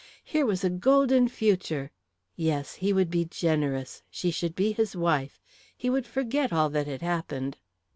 [0.23, 1.91] Here was a golden future;
[2.35, 5.39] yes, he would be generous; she should be his wife;
[5.77, 7.57] he would forget all that had happened....